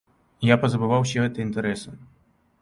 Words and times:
Я 0.51 0.55
пазабываў 0.63 1.05
усе 1.05 1.19
гэтыя 1.25 1.47
інтарэсы. 1.49 1.89